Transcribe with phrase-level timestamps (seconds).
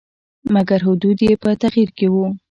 [0.53, 2.25] مګر حدود یې په تغییر کې وو.